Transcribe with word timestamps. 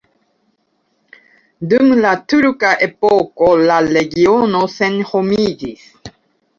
Dum 1.75 1.93
la 2.07 2.15
turka 2.35 2.73
epoko 2.89 3.53
la 3.69 3.79
regiono 3.93 4.67
senhomiĝis. 4.81 5.91